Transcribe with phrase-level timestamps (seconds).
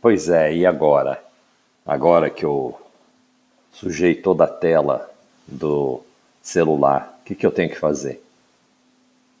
[0.00, 1.22] Pois é, e agora?
[1.84, 2.80] Agora que eu
[3.70, 5.10] sujei toda a tela
[5.46, 6.00] do
[6.40, 8.24] celular, o que, que eu tenho que fazer?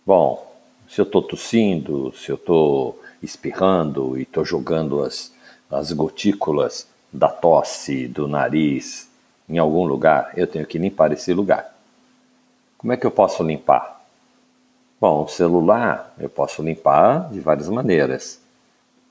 [0.04, 0.54] Bom,
[0.86, 5.32] se eu estou tossindo, se eu estou espirrando e estou jogando as,
[5.70, 9.08] as gotículas da tosse do nariz
[9.48, 11.74] em algum lugar, eu tenho que limpar esse lugar.
[12.76, 14.04] Como é que eu posso limpar?
[15.00, 18.40] Bom, o celular eu posso limpar de várias maneiras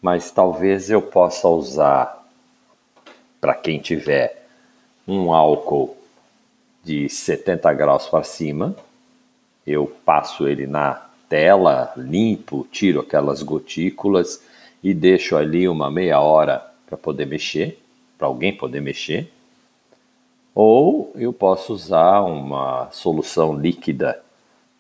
[0.01, 2.25] mas talvez eu possa usar
[3.39, 4.45] para quem tiver
[5.07, 5.97] um álcool
[6.83, 8.75] de 70 graus para cima,
[9.65, 14.41] eu passo ele na tela, limpo, tiro aquelas gotículas
[14.83, 17.79] e deixo ali uma meia hora para poder mexer,
[18.17, 19.31] para alguém poder mexer.
[20.55, 24.21] Ou eu posso usar uma solução líquida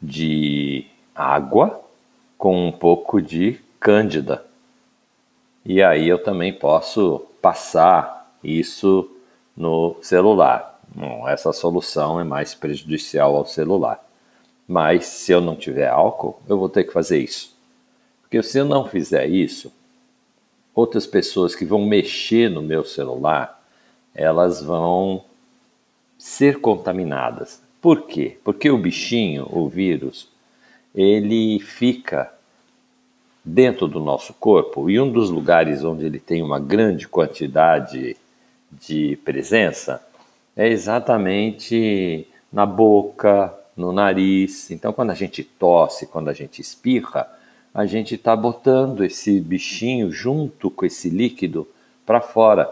[0.01, 1.81] de água
[2.37, 4.48] com um pouco de cândida
[5.69, 9.07] e aí eu também posso passar isso
[9.55, 10.81] no celular.
[10.95, 14.03] Bom, essa solução é mais prejudicial ao celular.
[14.67, 17.55] Mas se eu não tiver álcool, eu vou ter que fazer isso.
[18.23, 19.71] Porque se eu não fizer isso,
[20.73, 23.63] outras pessoas que vão mexer no meu celular,
[24.15, 25.23] elas vão
[26.17, 27.61] ser contaminadas.
[27.79, 28.39] Por quê?
[28.43, 30.29] Porque o bichinho, o vírus,
[30.95, 32.33] ele fica
[33.49, 38.15] dentro do nosso corpo e um dos lugares onde ele tem uma grande quantidade
[38.71, 40.05] de presença
[40.55, 44.69] é exatamente na boca, no nariz.
[44.71, 47.27] Então, quando a gente tosse, quando a gente espirra,
[47.73, 51.67] a gente está botando esse bichinho junto com esse líquido
[52.05, 52.71] para fora.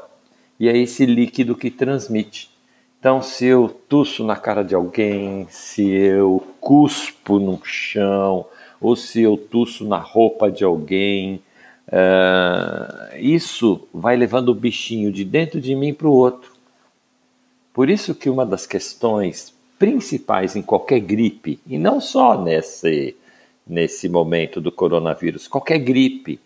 [0.59, 2.51] E é esse líquido que transmite.
[2.99, 8.45] Então, se eu tuço na cara de alguém, se eu cuspo no chão,
[8.79, 11.41] ou se eu tuço na roupa de alguém.
[11.87, 16.51] Uh, isso vai levando o bichinho de dentro de mim para o outro.
[17.73, 23.15] Por isso que uma das questões principais em qualquer gripe, e não só nesse,
[23.65, 26.39] nesse momento do coronavírus, qualquer gripe,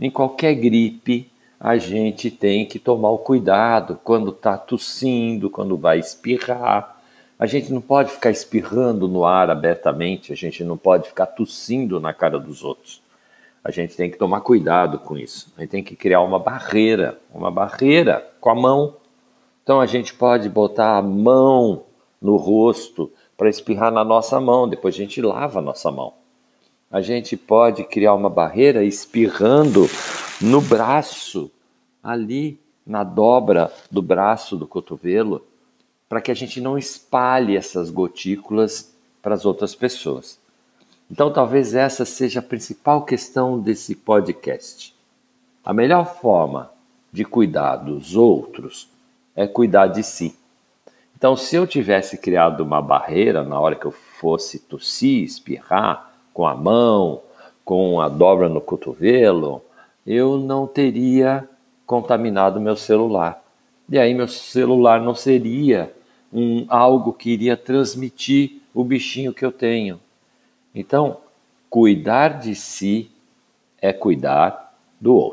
[0.00, 5.98] em qualquer gripe, a gente tem que tomar o cuidado quando está tossindo, quando vai
[5.98, 6.93] espirrar,
[7.44, 12.00] a gente não pode ficar espirrando no ar abertamente, a gente não pode ficar tossindo
[12.00, 13.02] na cara dos outros.
[13.62, 15.52] A gente tem que tomar cuidado com isso.
[15.54, 18.96] A gente tem que criar uma barreira, uma barreira com a mão.
[19.62, 21.84] Então a gente pode botar a mão
[22.18, 26.14] no rosto para espirrar na nossa mão, depois a gente lava a nossa mão.
[26.90, 29.86] A gente pode criar uma barreira espirrando
[30.40, 31.50] no braço,
[32.02, 35.44] ali na dobra do braço do cotovelo
[36.14, 40.38] para que a gente não espalhe essas gotículas para as outras pessoas.
[41.10, 44.94] Então, talvez essa seja a principal questão desse podcast.
[45.64, 46.70] A melhor forma
[47.12, 48.88] de cuidar dos outros
[49.34, 50.36] é cuidar de si.
[51.16, 56.46] Então, se eu tivesse criado uma barreira na hora que eu fosse tossir, espirrar com
[56.46, 57.22] a mão,
[57.64, 59.60] com a dobra no cotovelo,
[60.06, 61.48] eu não teria
[61.84, 63.42] contaminado meu celular.
[63.88, 65.92] E aí meu celular não seria
[66.34, 70.00] um algo que iria transmitir o bichinho que eu tenho.
[70.74, 71.18] Então,
[71.70, 73.08] cuidar de si
[73.80, 75.22] é cuidar do outro.